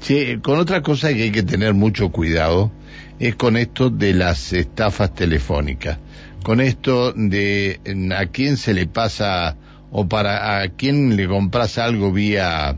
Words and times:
Sí, 0.00 0.38
con 0.42 0.58
otra 0.58 0.82
cosa 0.82 1.12
que 1.12 1.24
hay 1.24 1.30
que 1.30 1.42
tener 1.42 1.74
mucho 1.74 2.10
cuidado 2.10 2.72
es 3.18 3.36
con 3.36 3.56
esto 3.56 3.90
de 3.90 4.14
las 4.14 4.52
estafas 4.54 5.14
telefónicas, 5.14 5.98
con 6.42 6.60
esto 6.62 7.12
de 7.12 7.80
a 8.16 8.26
quién 8.26 8.56
se 8.56 8.72
le 8.72 8.86
pasa 8.86 9.56
o 9.92 10.08
para 10.08 10.62
a 10.62 10.68
quién 10.68 11.16
le 11.16 11.28
compras 11.28 11.76
algo 11.76 12.12
vía 12.12 12.74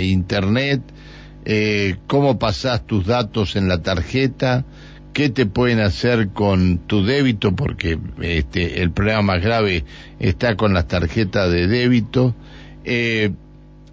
internet, 0.00 0.80
eh, 1.44 1.96
cómo 2.06 2.38
pasás 2.38 2.86
tus 2.86 3.06
datos 3.06 3.54
en 3.56 3.68
la 3.68 3.82
tarjeta, 3.82 4.64
qué 5.12 5.28
te 5.28 5.44
pueden 5.44 5.80
hacer 5.80 6.28
con 6.28 6.78
tu 6.78 7.04
débito, 7.04 7.54
porque 7.54 7.98
este, 8.22 8.80
el 8.80 8.92
problema 8.92 9.20
más 9.20 9.42
grave 9.42 9.84
está 10.18 10.56
con 10.56 10.72
las 10.72 10.88
tarjetas 10.88 11.50
de 11.50 11.66
débito. 11.66 12.34
Eh, 12.84 13.32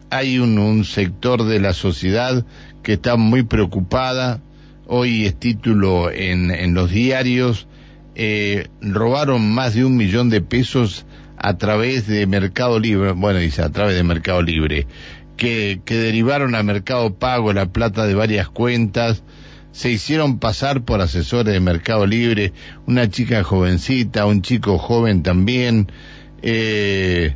hay 0.10 0.40
un, 0.40 0.58
un, 0.58 0.86
sector 0.86 1.44
de 1.44 1.60
la 1.60 1.74
sociedad 1.74 2.46
que 2.84 2.94
está 2.94 3.16
muy 3.16 3.44
preocupada. 3.44 4.42
Hoy 4.88 5.26
es 5.26 5.36
título 5.40 6.12
en, 6.12 6.52
en 6.52 6.74
los 6.74 6.90
diarios. 6.90 7.68
Eh, 8.16 8.68
robaron 8.82 9.52
más 9.52 9.76
de 9.76 9.86
un 9.86 9.96
millón 9.96 10.30
de 10.30 10.42
pesos 10.42 11.06
a 11.38 11.58
través 11.58 12.08
de 12.08 12.28
Mercado 12.28 12.80
Libre, 12.80 13.14
bueno, 13.14 13.40
dice 13.40 13.62
a 13.62 13.70
través 13.70 13.96
de 13.96 14.04
Mercado 14.04 14.42
Libre, 14.42 14.88
que, 15.38 15.80
que 15.86 15.96
derivaron 15.96 16.54
a 16.54 16.64
Mercado 16.64 17.14
Pago 17.14 17.54
la 17.54 17.68
plata 17.68 18.06
de 18.06 18.16
varias 18.16 18.50
cuentas, 18.50 19.24
se 19.72 19.90
hicieron 19.92 20.40
pasar 20.40 20.82
por 20.82 21.00
asesores 21.00 21.54
de 21.54 21.60
Mercado 21.62 22.06
Libre, 22.06 22.52
una 22.88 23.10
chica 23.10 23.44
jovencita, 23.44 24.26
un 24.26 24.42
chico 24.42 24.78
joven 24.78 25.24
también. 25.24 25.90
Eh, 26.42 27.36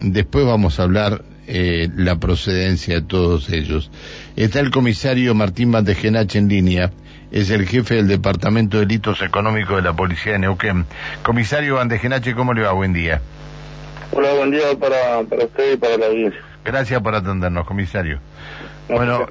después 0.00 0.44
vamos 0.44 0.78
a 0.78 0.84
hablar 0.84 1.22
eh, 1.46 1.88
la 1.96 2.16
procedencia 2.16 2.96
de 2.96 3.02
todos 3.02 3.50
ellos. 3.50 3.90
Está 4.36 4.60
el 4.60 4.70
comisario 4.70 5.34
Martín 5.34 5.72
Bandejenache 5.72 6.38
en 6.38 6.48
línea, 6.48 6.90
es 7.30 7.50
el 7.50 7.66
jefe 7.66 7.96
del 7.96 8.08
Departamento 8.08 8.78
de 8.78 8.86
Delitos 8.86 9.22
Económicos 9.22 9.76
de 9.76 9.82
la 9.82 9.94
Policía 9.94 10.32
de 10.32 10.40
Neuquén. 10.40 10.86
Comisario 11.22 11.76
Bandejenache, 11.76 12.34
¿cómo 12.34 12.52
le 12.52 12.62
va? 12.62 12.72
Buen 12.72 12.92
día. 12.92 13.20
Hola, 14.12 14.32
buen 14.34 14.50
día 14.50 14.76
para, 14.78 15.22
para 15.24 15.44
usted 15.44 15.74
y 15.74 15.76
para 15.76 15.96
la 15.96 16.06
audiencia. 16.06 16.40
Gracias 16.64 17.00
por 17.00 17.14
atendernos, 17.14 17.66
comisario. 17.66 18.20
Bueno, 18.88 19.26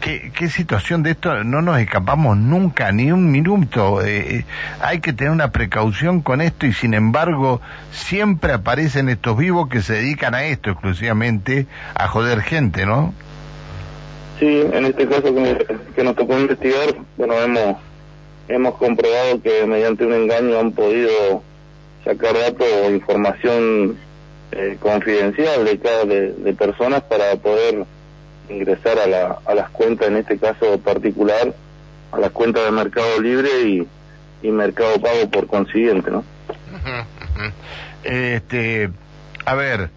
¿qué, 0.00 0.32
¿qué, 0.34 0.48
situación 0.48 1.02
de 1.02 1.10
esto? 1.10 1.44
No 1.44 1.62
nos 1.62 1.78
escapamos 1.78 2.36
nunca, 2.36 2.90
ni 2.92 3.12
un 3.12 3.30
minuto. 3.30 4.04
Eh, 4.04 4.44
hay 4.80 5.00
que 5.00 5.12
tener 5.12 5.32
una 5.32 5.52
precaución 5.52 6.22
con 6.22 6.40
esto 6.40 6.66
y 6.66 6.72
sin 6.72 6.94
embargo 6.94 7.60
siempre 7.90 8.52
aparecen 8.52 9.08
estos 9.08 9.36
vivos 9.36 9.68
que 9.68 9.82
se 9.82 9.94
dedican 9.94 10.34
a 10.34 10.44
esto 10.44 10.70
exclusivamente, 10.70 11.66
a 11.94 12.08
joder 12.08 12.40
gente, 12.40 12.86
¿no? 12.86 13.12
Sí, 14.38 14.62
en 14.72 14.84
este 14.86 15.06
caso 15.08 15.34
que, 15.34 16.02
nos 16.04 16.14
tocó 16.16 16.38
investigar, 16.38 16.94
bueno, 17.16 17.34
hemos, 17.34 17.76
hemos 18.48 18.74
comprobado 18.76 19.42
que 19.42 19.66
mediante 19.66 20.06
un 20.06 20.14
engaño 20.14 20.60
han 20.60 20.72
podido 20.72 21.42
sacar 22.04 22.34
datos 22.34 22.66
o 22.84 22.90
información 22.90 23.98
eh, 24.52 24.76
confidencial 24.80 25.64
de 25.64 25.78
cada 25.78 26.04
de 26.04 26.54
personas 26.56 27.02
para 27.02 27.36
poder 27.36 27.84
ingresar 28.48 28.98
a, 28.98 29.06
la, 29.06 29.38
a 29.44 29.54
las 29.54 29.70
cuentas, 29.70 30.08
en 30.08 30.16
este 30.16 30.38
caso 30.38 30.78
particular, 30.78 31.54
a 32.12 32.18
las 32.18 32.30
cuentas 32.30 32.64
de 32.64 32.70
Mercado 32.70 33.20
Libre 33.20 33.48
y, 33.62 33.86
y 34.42 34.50
Mercado 34.50 35.00
Pago 35.00 35.30
por 35.30 35.46
consiguiente, 35.46 36.10
¿no? 36.10 36.24
Este, 38.04 38.90
a 39.44 39.54
ver, 39.54 39.90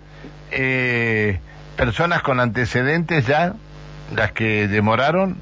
eh, 0.52 1.40
personas 1.78 2.24
con 2.24 2.40
antecedentes 2.40 3.26
ya, 3.28 3.54
las 4.16 4.32
que 4.32 4.68
demoraron. 4.68 5.38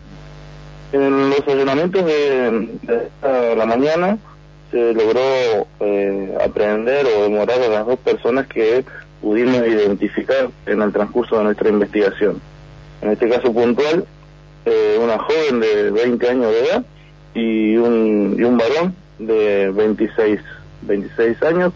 En 0.91 1.29
los 1.29 1.41
allanamientos 1.47 2.05
de, 2.05 2.69
de 2.83 3.55
la 3.55 3.65
mañana 3.65 4.17
se 4.71 4.93
logró 4.93 5.67
eh, 5.79 6.37
aprender 6.43 7.05
o 7.07 7.23
demorar 7.23 7.61
a 7.61 7.69
las 7.69 7.85
dos 7.85 7.99
personas 7.99 8.45
que 8.47 8.83
pudimos 9.21 9.65
identificar 9.67 10.49
en 10.65 10.81
el 10.81 10.91
transcurso 10.91 11.37
de 11.37 11.45
nuestra 11.45 11.69
investigación 11.69 12.41
en 13.01 13.11
este 13.11 13.29
caso 13.29 13.53
puntual, 13.53 14.05
eh, 14.65 14.99
una 15.01 15.17
joven 15.17 15.59
de 15.59 15.91
20 15.91 16.29
años 16.29 16.51
de 16.51 16.59
edad 16.59 16.85
y 17.33 17.77
un, 17.77 18.35
y 18.37 18.43
un 18.43 18.57
varón 18.57 18.95
de 19.19 19.71
26, 19.71 20.39
26 20.83 21.43
años. 21.43 21.73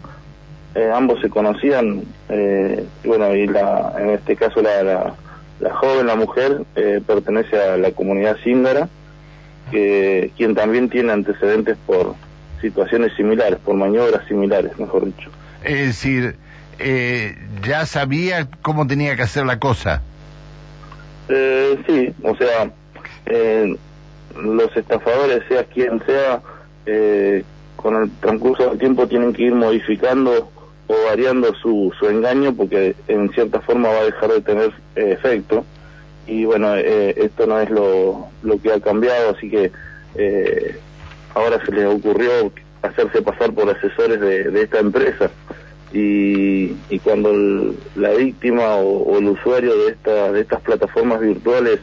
Eh, 0.74 0.90
ambos 0.92 1.20
se 1.20 1.30
conocían, 1.30 2.02
eh, 2.28 2.84
bueno, 3.04 3.34
y 3.34 3.46
la, 3.46 3.94
en 3.98 4.10
este 4.10 4.34
caso 4.34 4.60
la, 4.60 4.82
la, 4.82 5.14
la 5.60 5.74
joven, 5.74 6.06
la 6.06 6.16
mujer, 6.16 6.62
eh, 6.74 7.00
pertenece 7.06 7.56
a 7.60 7.76
la 7.76 7.92
comunidad 7.92 8.36
síndara, 8.42 8.88
que, 9.70 10.32
quien 10.36 10.54
también 10.54 10.88
tiene 10.88 11.12
antecedentes 11.12 11.76
por 11.86 12.14
situaciones 12.60 13.12
similares, 13.16 13.58
por 13.64 13.76
maniobras 13.76 14.26
similares, 14.26 14.78
mejor 14.78 15.04
dicho. 15.04 15.30
Es 15.62 15.86
decir, 15.86 16.36
eh, 16.78 17.36
ya 17.62 17.86
sabía 17.86 18.48
cómo 18.62 18.86
tenía 18.86 19.16
que 19.16 19.22
hacer 19.22 19.46
la 19.46 19.58
cosa. 19.58 20.02
Eh, 21.28 21.78
sí, 21.86 22.14
o 22.22 22.36
sea, 22.36 22.70
eh, 23.26 23.76
los 24.42 24.76
estafadores, 24.76 25.42
sea 25.48 25.64
quien 25.64 26.04
sea, 26.04 26.40
eh, 26.86 27.44
con 27.76 28.02
el 28.02 28.10
transcurso 28.20 28.70
del 28.70 28.78
tiempo 28.78 29.06
tienen 29.06 29.32
que 29.32 29.44
ir 29.44 29.54
modificando 29.54 30.50
o 30.86 30.94
variando 31.06 31.54
su, 31.54 31.92
su 31.98 32.08
engaño 32.08 32.54
porque 32.54 32.94
en 33.08 33.30
cierta 33.30 33.60
forma 33.60 33.88
va 33.88 34.00
a 34.00 34.04
dejar 34.04 34.30
de 34.32 34.40
tener 34.40 34.72
eh, 34.96 35.12
efecto. 35.12 35.64
Y 36.26 36.44
bueno, 36.44 36.74
eh, 36.76 37.14
esto 37.16 37.46
no 37.46 37.60
es 37.60 37.70
lo, 37.70 38.28
lo 38.42 38.60
que 38.60 38.72
ha 38.72 38.80
cambiado, 38.80 39.30
así 39.36 39.50
que 39.50 39.70
ahora 41.34 41.64
se 41.64 41.72
les 41.72 41.86
ocurrió 41.86 42.52
hacerse 42.82 43.20
pasar 43.22 43.52
por 43.52 43.68
asesores 43.68 44.20
de, 44.20 44.44
de 44.50 44.62
esta 44.62 44.78
empresa 44.78 45.30
y, 45.94 46.76
y 46.90 46.98
cuando 46.98 47.30
el, 47.30 47.78
la 47.94 48.10
víctima 48.10 48.74
o, 48.74 49.16
el 49.16 49.28
usuario 49.28 49.76
de, 49.76 49.92
esta, 49.92 50.32
de 50.32 50.40
estas 50.40 50.60
plataformas 50.60 51.20
virtuales 51.20 51.78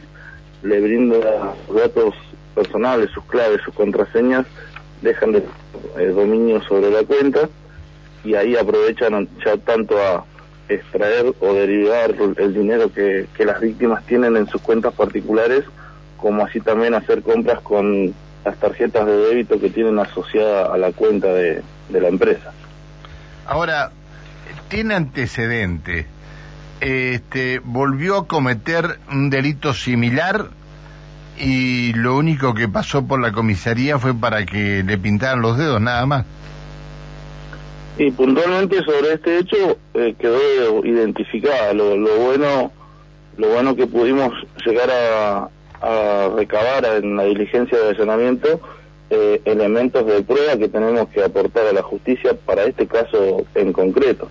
le 0.62 0.80
brinda 0.82 1.54
datos 1.74 2.14
personales, 2.54 3.10
sus 3.10 3.24
claves, 3.24 3.62
sus 3.64 3.74
contraseñas, 3.74 4.46
dejan 5.00 5.32
de 5.32 5.42
eh, 5.98 6.06
dominio 6.08 6.62
sobre 6.64 6.90
la 6.90 7.02
cuenta 7.04 7.48
y 8.22 8.34
ahí 8.34 8.54
aprovechan 8.54 9.28
ya 9.44 9.56
tanto 9.56 9.98
a 9.98 10.24
extraer 10.68 11.32
o 11.40 11.54
derivar 11.54 12.14
el 12.36 12.54
dinero 12.54 12.92
que, 12.92 13.26
que 13.34 13.46
las 13.46 13.60
víctimas 13.60 14.04
tienen 14.04 14.36
en 14.36 14.46
sus 14.46 14.60
cuentas 14.60 14.92
particulares 14.92 15.64
como 16.18 16.44
así 16.44 16.60
también 16.60 16.94
hacer 16.94 17.22
compras 17.22 17.60
con 17.62 18.14
las 18.44 18.56
tarjetas 18.58 19.06
de 19.06 19.16
débito 19.16 19.58
que 19.58 19.70
tienen 19.70 19.98
asociada 19.98 20.72
a 20.72 20.76
la 20.76 20.92
cuenta 20.92 21.28
de, 21.28 21.62
de 21.88 22.00
la 22.00 22.08
empresa. 22.08 22.52
Ahora, 23.46 23.90
tiene 24.72 24.94
antecedente, 24.94 26.06
este, 26.80 27.60
volvió 27.62 28.16
a 28.16 28.26
cometer 28.26 28.98
un 29.12 29.28
delito 29.28 29.74
similar 29.74 30.46
y 31.38 31.92
lo 31.92 32.16
único 32.16 32.54
que 32.54 32.68
pasó 32.68 33.06
por 33.06 33.20
la 33.20 33.32
comisaría 33.32 33.98
fue 33.98 34.14
para 34.14 34.46
que 34.46 34.82
le 34.82 34.96
pintaran 34.96 35.42
los 35.42 35.58
dedos, 35.58 35.78
nada 35.78 36.06
más. 36.06 36.24
Y 37.98 38.10
puntualmente 38.12 38.78
sobre 38.82 39.12
este 39.12 39.40
hecho 39.40 39.76
eh, 39.92 40.14
quedó 40.18 40.82
identificada. 40.86 41.74
Lo, 41.74 41.94
lo, 41.94 42.16
bueno, 42.16 42.72
lo 43.36 43.48
bueno 43.48 43.76
que 43.76 43.86
pudimos 43.86 44.32
llegar 44.64 44.88
a, 44.90 45.48
a 45.82 46.28
recabar 46.34 46.86
en 46.86 47.14
la 47.14 47.24
diligencia 47.24 47.78
de 47.78 47.90
allanamiento 47.90 48.58
eh, 49.10 49.42
elementos 49.44 50.06
de 50.06 50.22
prueba 50.22 50.56
que 50.56 50.68
tenemos 50.68 51.10
que 51.10 51.22
aportar 51.22 51.66
a 51.66 51.72
la 51.74 51.82
justicia 51.82 52.34
para 52.46 52.64
este 52.64 52.86
caso 52.86 53.44
en 53.54 53.74
concreto. 53.74 54.30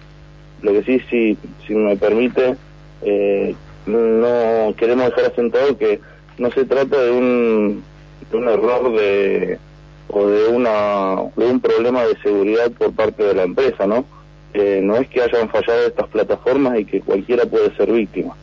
Lo 0.61 0.73
que 0.73 0.83
sí, 0.83 0.99
si, 1.09 1.37
si 1.65 1.73
me 1.73 1.95
permite, 1.97 2.55
eh, 3.03 3.55
no 3.85 4.75
queremos 4.77 5.07
dejar 5.07 5.31
asentado 5.31 5.77
que 5.77 5.99
no 6.37 6.51
se 6.51 6.65
trata 6.65 7.01
de 7.01 7.11
un, 7.11 7.83
de 8.31 8.37
un 8.37 8.47
error 8.47 8.91
de 8.93 9.59
o 10.07 10.27
de 10.27 10.47
una 10.49 11.15
de 11.35 11.45
un 11.45 11.59
problema 11.61 12.03
de 12.03 12.17
seguridad 12.21 12.71
por 12.71 12.93
parte 12.93 13.23
de 13.23 13.33
la 13.33 13.43
empresa, 13.43 13.87
¿no? 13.87 14.05
Eh, 14.53 14.81
no 14.83 14.97
es 14.97 15.07
que 15.07 15.21
hayan 15.21 15.49
fallado 15.49 15.87
estas 15.87 16.07
plataformas 16.09 16.79
y 16.79 16.85
que 16.85 17.01
cualquiera 17.01 17.45
puede 17.45 17.75
ser 17.75 17.91
víctima. 17.91 18.35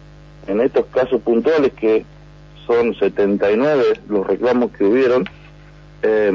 En 0.46 0.60
estos 0.60 0.86
casos 0.86 1.20
puntuales 1.20 1.72
que 1.74 2.04
son 2.66 2.94
79 2.94 4.00
los 4.08 4.26
reclamos 4.26 4.70
que 4.72 4.84
hubieron, 4.84 5.28
eh, 6.02 6.30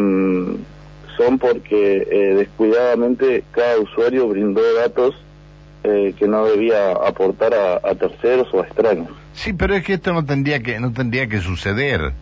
son 1.18 1.40
porque 1.40 2.08
eh, 2.10 2.36
descuidadamente 2.36 3.44
cada 3.52 3.80
usuario 3.80 4.28
brindó 4.28 4.62
datos 4.76 5.16
eh, 5.84 6.14
que 6.18 6.28
no 6.28 6.46
debía 6.46 6.92
aportar 6.92 7.54
a, 7.54 7.76
a, 7.76 7.96
terceros 7.96 8.48
o 8.54 8.62
a 8.62 8.66
extraños. 8.66 9.10
Sí, 9.34 9.54
pero 9.54 9.76
es 9.76 9.84
que 9.84 9.94
esto 9.94 10.14
no 10.14 10.26
tendría 10.26 10.62
que 10.62 10.80
no 10.80 10.92
tendría 10.92 11.28
que 11.28 11.40
suceder. 11.42 12.14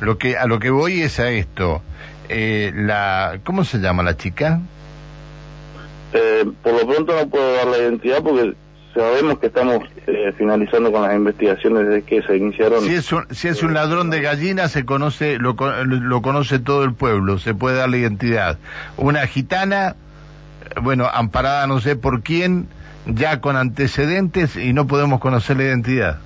Lo 0.00 0.18
que 0.18 0.36
a 0.36 0.46
lo 0.46 0.58
que 0.58 0.70
voy 0.70 1.02
es 1.02 1.20
a 1.20 1.30
esto. 1.30 1.82
Eh, 2.28 2.72
la 2.74 3.38
¿cómo 3.44 3.64
se 3.64 3.78
llama 3.78 4.02
la 4.02 4.16
chica? 4.16 4.60
Eh, 6.12 6.44
por 6.62 6.72
lo 6.72 6.86
pronto 6.86 7.14
no 7.14 7.28
puedo 7.28 7.54
dar 7.54 7.66
la 7.66 7.78
identidad 7.78 8.22
porque 8.22 8.54
sabemos 8.94 9.38
que 9.38 9.48
estamos 9.48 9.80
eh, 10.06 10.32
finalizando 10.38 10.92
con 10.92 11.02
las 11.02 11.14
investigaciones 11.14 11.88
desde 11.88 12.02
que 12.02 12.22
se 12.22 12.36
iniciaron. 12.36 12.80
Si 12.82 12.94
es 12.94 13.12
un, 13.12 13.26
si 13.30 13.48
es 13.48 13.62
un 13.62 13.74
ladrón 13.74 14.10
de 14.10 14.20
gallinas, 14.20 14.72
se 14.72 14.84
conoce, 14.84 15.38
lo, 15.38 15.54
lo 15.84 16.22
conoce 16.22 16.60
todo 16.60 16.84
el 16.84 16.94
pueblo, 16.94 17.38
se 17.38 17.54
puede 17.54 17.76
dar 17.76 17.88
la 17.88 17.96
identidad. 17.96 18.58
Una 18.96 19.26
gitana, 19.26 19.96
bueno, 20.80 21.08
amparada 21.12 21.66
no 21.66 21.80
sé 21.80 21.96
por 21.96 22.22
quién, 22.22 22.68
ya 23.06 23.40
con 23.40 23.56
antecedentes 23.56 24.56
y 24.56 24.72
no 24.72 24.86
podemos 24.86 25.20
conocer 25.20 25.56
la 25.56 25.64
identidad. 25.64 26.18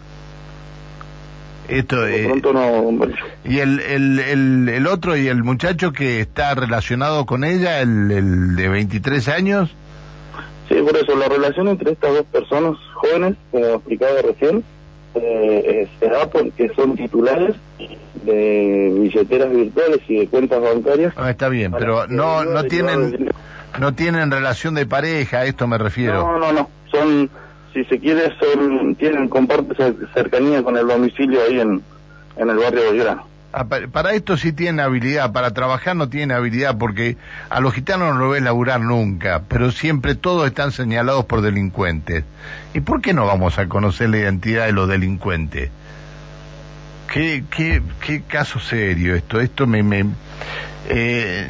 Esto, 1.68 2.06
eh, 2.06 2.32
no, 2.42 2.98
y 3.44 3.58
el, 3.58 3.80
el, 3.80 4.18
el, 4.20 4.68
el, 4.70 4.86
otro 4.86 5.18
y 5.18 5.28
el 5.28 5.44
muchacho 5.44 5.92
que 5.92 6.20
está 6.20 6.54
relacionado 6.54 7.26
con 7.26 7.44
ella, 7.44 7.82
el, 7.82 8.10
el 8.10 8.56
de 8.56 8.68
23 8.68 9.28
años. 9.28 9.70
Sí, 10.68 10.76
por 10.76 10.96
eso 10.96 11.14
la 11.14 11.28
relación 11.28 11.68
entre 11.68 11.92
estas 11.92 12.14
dos 12.14 12.24
personas 12.24 12.78
jóvenes, 12.94 13.36
como 13.50 13.66
explicaba 13.66 14.22
recién, 14.22 14.64
eh, 15.14 15.88
se 16.00 16.08
da 16.08 16.28
porque 16.30 16.70
son 16.74 16.96
titulares 16.96 17.54
de 18.24 18.90
billeteras 19.00 19.50
virtuales 19.50 20.00
y 20.08 20.20
de 20.20 20.26
cuentas 20.28 20.62
bancarias. 20.62 21.12
Ah, 21.16 21.30
está 21.30 21.50
bien, 21.50 21.72
pero 21.72 22.06
no 22.06 22.44
no 22.44 22.64
tienen 22.64 23.30
no 23.78 23.94
tienen 23.94 24.30
relación 24.30 24.74
de 24.74 24.86
pareja, 24.86 25.38
a 25.38 25.44
esto 25.44 25.66
me 25.66 25.78
refiero. 25.78 26.22
No, 26.22 26.38
no, 26.38 26.52
no, 26.52 26.70
son 26.90 27.30
si 27.72 27.84
se 27.84 27.98
quiere 27.98 28.32
son 28.38 28.94
tienen 28.94 29.28
comparten 29.28 30.08
cercanía 30.14 30.62
con 30.62 30.76
el 30.76 30.86
domicilio 30.86 31.40
ahí 31.42 31.60
en 31.60 31.82
en 32.36 32.48
el 32.48 32.56
barrio 32.56 32.82
de 32.82 32.92
Belgrano. 32.92 33.26
Ah, 33.50 33.64
para 33.64 34.12
esto 34.12 34.36
sí 34.36 34.52
tiene 34.52 34.82
habilidad, 34.82 35.32
para 35.32 35.52
trabajar 35.52 35.96
no 35.96 36.10
tiene 36.10 36.34
habilidad, 36.34 36.76
porque 36.76 37.16
a 37.48 37.60
los 37.60 37.72
gitanos 37.72 38.14
no 38.14 38.20
lo 38.20 38.30
ven 38.30 38.44
laburar 38.44 38.80
nunca, 38.80 39.42
pero 39.48 39.70
siempre 39.70 40.14
todos 40.14 40.46
están 40.46 40.70
señalados 40.70 41.24
por 41.24 41.40
delincuentes. 41.40 42.24
¿Y 42.74 42.80
por 42.80 43.00
qué 43.00 43.14
no 43.14 43.24
vamos 43.26 43.58
a 43.58 43.66
conocer 43.66 44.10
la 44.10 44.18
identidad 44.18 44.66
de 44.66 44.72
los 44.72 44.86
delincuentes? 44.86 45.70
Qué, 47.10 47.42
qué, 47.50 47.82
qué 48.04 48.22
caso 48.22 48.60
serio 48.60 49.14
esto, 49.14 49.40
esto 49.40 49.66
me... 49.66 49.82
me 49.82 50.04
eh, 50.88 51.48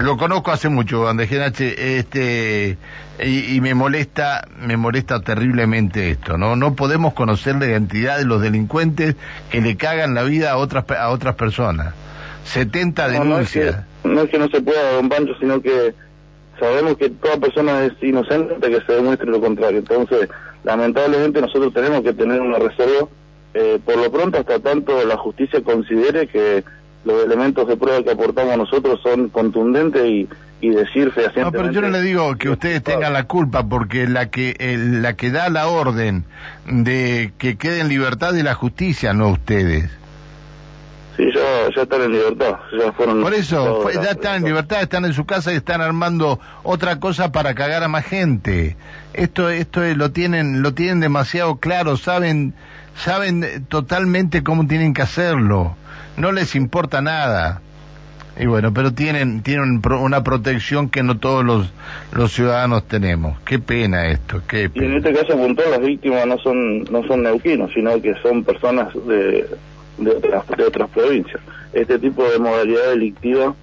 lo 0.00 0.16
conozco 0.16 0.50
hace 0.52 0.68
mucho, 0.68 1.08
Andejenache, 1.08 1.98
este, 1.98 2.76
y, 3.22 3.56
y, 3.56 3.60
me 3.60 3.74
molesta, 3.74 4.46
me 4.58 4.76
molesta 4.76 5.20
terriblemente 5.20 6.10
esto, 6.10 6.36
¿no? 6.36 6.56
No 6.56 6.74
podemos 6.74 7.14
conocer 7.14 7.56
la 7.56 7.66
identidad 7.66 8.18
de 8.18 8.24
los 8.24 8.42
delincuentes 8.42 9.16
que 9.50 9.60
le 9.60 9.76
cagan 9.76 10.14
la 10.14 10.22
vida 10.22 10.52
a 10.52 10.56
otras, 10.56 10.84
a 10.90 11.10
otras 11.10 11.34
personas. 11.34 11.94
70 12.44 13.08
denuncias. 13.08 13.84
No 14.04 14.22
es, 14.22 14.30
que, 14.30 14.38
no 14.38 14.48
se 14.48 14.60
pueda, 14.60 14.92
don 14.92 15.08
Pancho, 15.08 15.34
sino 15.38 15.60
que 15.60 15.94
sabemos 16.58 16.96
que 16.96 17.10
toda 17.10 17.38
persona 17.38 17.84
es 17.84 17.92
inocente 18.02 18.54
hasta 18.54 18.68
que 18.68 18.80
se 18.86 18.92
demuestre 18.92 19.30
lo 19.30 19.40
contrario. 19.40 19.78
Entonces, 19.78 20.28
lamentablemente 20.64 21.40
nosotros 21.40 21.72
tenemos 21.72 22.02
que 22.02 22.12
tener 22.12 22.40
una 22.40 22.58
reserva, 22.58 23.08
eh, 23.54 23.78
por 23.84 23.96
lo 23.96 24.10
pronto 24.10 24.38
hasta 24.38 24.58
tanto 24.60 25.04
la 25.04 25.16
justicia 25.16 25.62
considere 25.62 26.26
que 26.28 26.64
los 27.04 27.24
elementos 27.24 27.66
de 27.66 27.76
prueba 27.76 28.02
que 28.02 28.10
aportamos 28.10 28.56
nosotros 28.56 29.00
son 29.02 29.28
contundentes 29.30 30.04
y, 30.04 30.28
y 30.60 30.70
decir 30.70 31.10
fehacientemente... 31.12 31.44
No, 31.44 31.62
pero 31.62 31.72
yo 31.72 31.80
no 31.80 31.88
le 31.88 32.02
digo 32.02 32.36
que 32.36 32.50
ustedes 32.50 32.82
tengan 32.82 33.12
la 33.12 33.24
culpa, 33.24 33.66
porque 33.66 34.06
la 34.06 34.30
que 34.30 34.54
la 34.76 35.14
que 35.14 35.30
da 35.30 35.48
la 35.48 35.68
orden 35.68 36.24
de 36.66 37.32
que 37.38 37.56
quede 37.56 37.80
en 37.80 37.88
libertad 37.88 38.32
de 38.32 38.42
la 38.42 38.54
justicia, 38.54 39.12
no 39.14 39.28
ustedes. 39.30 39.90
Sí, 41.16 41.24
ya, 41.34 41.74
ya 41.74 41.82
están 41.82 42.02
en 42.02 42.12
libertad, 42.12 42.56
ya 42.78 42.92
fueron... 42.92 43.22
Por 43.22 43.34
eso, 43.34 43.90
ya 43.90 44.10
están 44.12 44.36
en 44.36 44.44
libertad, 44.44 44.82
están 44.82 45.04
en 45.04 45.12
su 45.12 45.26
casa 45.26 45.52
y 45.52 45.56
están 45.56 45.80
armando 45.80 46.38
otra 46.62 47.00
cosa 47.00 47.32
para 47.32 47.54
cagar 47.54 47.82
a 47.82 47.88
más 47.88 48.04
gente. 48.04 48.76
Esto, 49.12 49.50
esto 49.50 49.82
lo 49.94 50.12
tienen, 50.12 50.62
lo 50.62 50.72
tienen 50.72 51.00
demasiado 51.00 51.56
claro, 51.56 51.96
saben, 51.96 52.54
saben 52.96 53.66
totalmente 53.68 54.42
cómo 54.42 54.66
tienen 54.66 54.94
que 54.94 55.02
hacerlo 55.02 55.76
no 56.16 56.32
les 56.32 56.54
importa 56.54 57.00
nada. 57.00 57.60
Y 58.38 58.46
bueno, 58.46 58.72
pero 58.72 58.92
tienen, 58.92 59.42
tienen 59.42 59.82
una 59.84 60.22
protección 60.22 60.88
que 60.88 61.02
no 61.02 61.18
todos 61.18 61.44
los, 61.44 61.70
los 62.12 62.32
ciudadanos 62.32 62.84
tenemos. 62.84 63.38
Qué 63.40 63.58
pena 63.58 64.08
esto, 64.08 64.40
qué 64.48 64.70
Y 64.72 64.84
en 64.84 64.96
este 64.96 65.12
caso 65.12 65.36
puntual 65.36 65.72
las 65.72 65.80
víctimas 65.80 66.26
no 66.26 66.38
son, 66.38 66.84
no 66.84 67.02
son 67.06 67.22
neuquinos, 67.22 67.70
sino 67.74 68.00
que 68.00 68.14
son 68.22 68.44
personas 68.44 68.94
de, 69.06 69.46
de, 69.98 70.10
otras, 70.10 70.46
de 70.56 70.64
otras 70.64 70.88
provincias. 70.90 71.40
Este 71.72 71.98
tipo 71.98 72.24
de 72.24 72.38
modalidad 72.38 72.90
delictiva 72.90 73.54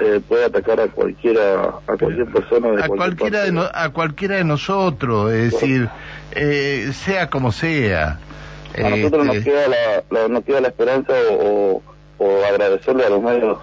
eh, 0.00 0.20
puede 0.28 0.44
atacar 0.44 0.80
a 0.80 0.88
cualquiera, 0.88 1.70
a 1.86 1.96
cualquier 1.96 2.26
persona 2.26 2.72
de 2.72 2.84
a 2.84 2.88
cualquiera 2.88 3.44
de 3.44 3.68
a 3.72 3.88
cualquiera 3.90 4.36
de 4.36 4.44
nosotros, 4.44 5.32
es 5.32 5.52
decir, 5.52 5.88
eh, 6.32 6.90
sea 6.92 7.30
como 7.30 7.52
sea. 7.52 8.18
A 8.76 8.90
nosotros 8.90 9.24
nos 9.24 9.36
este 9.36 9.50
queda 9.50 9.62
la, 10.10 10.28
nos 10.28 10.44
queda 10.44 10.60
la 10.60 10.68
esperanza 10.68 11.14
o 11.30 11.80
o 11.80 11.82
agradecerle 12.18 13.04
a 13.04 13.10
los 13.10 13.22
medios 13.22 13.58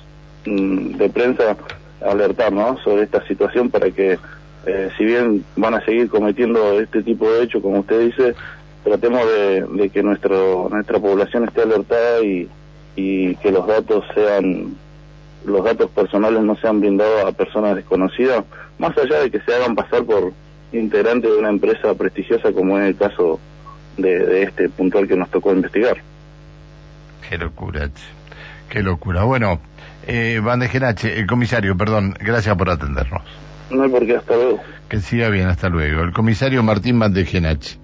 mm, 0.45 0.97
de 0.97 1.09
prensa 1.09 1.57
alertar 2.01 2.51
¿no? 2.51 2.77
sobre 2.83 3.03
esta 3.03 3.25
situación 3.27 3.69
para 3.69 3.89
que, 3.91 4.19
eh, 4.65 4.89
si 4.97 5.05
bien 5.05 5.43
van 5.55 5.75
a 5.75 5.85
seguir 5.85 6.09
cometiendo 6.09 6.79
este 6.79 7.01
tipo 7.01 7.31
de 7.31 7.43
hechos, 7.43 7.61
como 7.61 7.79
usted 7.79 7.99
dice, 8.01 8.35
tratemos 8.83 9.21
de, 9.25 9.89
que 9.89 10.03
nuestro, 10.03 10.67
nuestra 10.69 10.99
población 10.99 11.45
esté 11.45 11.61
alertada 11.61 12.21
y, 12.21 12.49
y 12.95 13.35
que 13.37 13.51
los 13.51 13.65
datos 13.65 14.03
sean 14.13 14.75
los 15.45 15.63
datos 15.63 15.89
personales 15.91 16.41
no 16.41 16.55
sean 16.55 16.79
brindados 16.79 17.25
a 17.25 17.33
personas 17.33 17.75
desconocidas, 17.75 18.45
más 18.77 18.97
allá 18.97 19.19
de 19.19 19.29
que 19.29 19.41
se 19.41 19.53
hagan 19.53 19.75
pasar 19.75 20.03
por 20.03 20.31
integrantes 20.71 21.29
de 21.29 21.37
una 21.37 21.49
empresa 21.49 21.93
prestigiosa 21.95 22.53
como 22.53 22.79
es 22.79 22.87
el 22.87 22.95
caso 22.95 23.41
de, 23.97 24.19
de 24.19 24.43
este 24.43 24.69
puntual 24.69 25.05
que 25.07 25.17
nos 25.17 25.29
tocó 25.29 25.51
investigar. 25.51 25.97
Qué 27.29 27.37
locura. 27.37 27.89
Qué 28.73 28.81
locura. 28.81 29.23
Bueno, 29.23 29.61
eh, 30.07 30.41
Van 30.43 30.59
de 30.59 30.67
Genache, 30.67 31.19
el 31.19 31.27
comisario, 31.27 31.77
perdón, 31.77 32.15
gracias 32.19 32.57
por 32.57 32.71
atendernos. 32.71 33.21
No 33.69 33.83
hay 33.83 33.89
por 33.89 34.03
qué, 34.03 34.15
hasta 34.15 34.35
luego. 34.35 34.61
Que 34.89 34.99
siga 34.99 35.29
bien, 35.29 35.47
hasta 35.47 35.69
luego. 35.69 36.01
El 36.01 36.11
comisario 36.11 36.63
Martín 36.63 36.97
Van 36.97 37.13
de 37.13 37.23
Genache. 37.23 37.77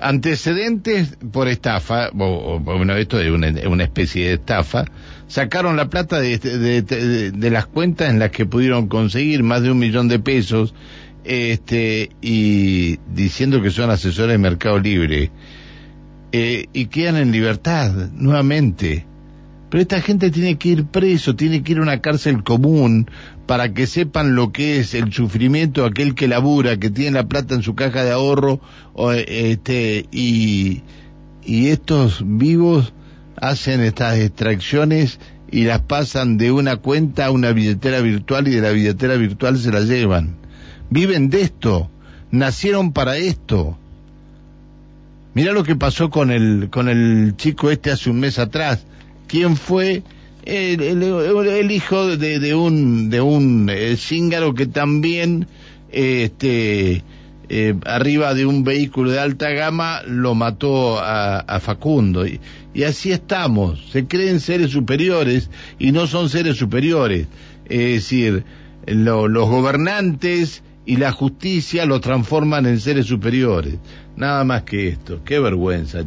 Antecedentes 0.00 1.16
por 1.30 1.46
estafa, 1.46 2.08
o, 2.18 2.58
bueno, 2.58 2.96
esto 2.96 3.20
es 3.20 3.30
una, 3.30 3.84
especie 3.84 4.26
de 4.26 4.34
estafa, 4.34 4.86
sacaron 5.28 5.76
la 5.76 5.88
plata 5.88 6.18
de, 6.18 6.40
de, 6.40 7.50
las 7.52 7.66
cuentas 7.66 8.10
en 8.10 8.18
las 8.18 8.32
que 8.32 8.44
pudieron 8.44 8.88
conseguir 8.88 9.44
más 9.44 9.62
de 9.62 9.70
un 9.70 9.78
millón 9.78 10.08
de 10.08 10.18
pesos, 10.18 10.74
este, 11.22 12.10
y 12.20 12.98
diciendo 13.06 13.62
que 13.62 13.70
son 13.70 13.88
asesores 13.88 14.32
de 14.32 14.38
Mercado 14.38 14.80
Libre, 14.80 15.30
eh, 16.32 16.66
y 16.72 16.86
quedan 16.86 17.18
en 17.18 17.30
libertad 17.30 17.92
nuevamente 18.14 19.06
pero 19.74 19.82
esta 19.82 20.00
gente 20.00 20.30
tiene 20.30 20.56
que 20.56 20.68
ir 20.68 20.84
preso, 20.84 21.34
tiene 21.34 21.64
que 21.64 21.72
ir 21.72 21.78
a 21.78 21.82
una 21.82 22.00
cárcel 22.00 22.44
común 22.44 23.10
para 23.44 23.74
que 23.74 23.88
sepan 23.88 24.36
lo 24.36 24.52
que 24.52 24.78
es 24.78 24.94
el 24.94 25.12
sufrimiento 25.12 25.80
de 25.80 25.88
aquel 25.88 26.14
que 26.14 26.28
labura, 26.28 26.76
que 26.76 26.90
tiene 26.90 27.10
la 27.10 27.26
plata 27.26 27.56
en 27.56 27.62
su 27.64 27.74
caja 27.74 28.04
de 28.04 28.12
ahorro, 28.12 28.60
este, 29.26 30.06
y, 30.12 30.82
y 31.44 31.70
estos 31.70 32.22
vivos 32.24 32.92
hacen 33.34 33.80
estas 33.80 34.16
extracciones 34.16 35.18
y 35.50 35.64
las 35.64 35.80
pasan 35.80 36.38
de 36.38 36.52
una 36.52 36.76
cuenta 36.76 37.26
a 37.26 37.32
una 37.32 37.50
billetera 37.50 38.00
virtual 38.00 38.46
y 38.46 38.52
de 38.52 38.60
la 38.60 38.70
billetera 38.70 39.16
virtual 39.16 39.58
se 39.58 39.72
la 39.72 39.80
llevan. 39.80 40.36
Viven 40.88 41.30
de 41.30 41.40
esto, 41.40 41.90
nacieron 42.30 42.92
para 42.92 43.16
esto. 43.16 43.76
Mira 45.34 45.50
lo 45.50 45.64
que 45.64 45.74
pasó 45.74 46.10
con 46.10 46.30
el, 46.30 46.68
con 46.70 46.88
el 46.88 47.34
chico 47.36 47.72
este 47.72 47.90
hace 47.90 48.08
un 48.08 48.20
mes 48.20 48.38
atrás 48.38 48.86
quién 49.26 49.56
fue 49.56 50.02
el, 50.44 51.70
hijo 51.70 52.16
de, 52.16 52.54
un 52.54 53.10
de 53.10 53.20
un 53.20 53.70
eh, 53.70 53.96
que 54.56 54.66
también 54.66 55.46
este 55.90 57.02
eh, 57.48 57.74
arriba 57.84 58.34
de 58.34 58.46
un 58.46 58.64
vehículo 58.64 59.10
de 59.10 59.20
alta 59.20 59.50
gama 59.50 60.02
lo 60.06 60.34
mató 60.34 60.98
a, 60.98 61.60
Facundo 61.60 62.26
y, 62.26 62.40
así 62.84 63.12
estamos. 63.12 63.90
Se 63.90 64.06
creen 64.06 64.40
seres 64.40 64.70
superiores 64.70 65.50
y 65.78 65.92
no 65.92 66.06
son 66.06 66.28
seres 66.28 66.56
superiores. 66.56 67.26
Es 67.66 67.78
decir 67.78 68.44
los 68.86 69.48
gobernantes 69.48 70.62
y 70.84 70.96
la 70.96 71.12
justicia 71.12 71.86
lo 71.86 72.00
transforman 72.00 72.66
en 72.66 72.80
seres 72.80 73.06
superiores. 73.06 73.78
Nada 74.16 74.44
más 74.44 74.62
que 74.64 74.88
esto. 74.88 75.22
Qué 75.24 75.38
vergüenza 75.38 76.00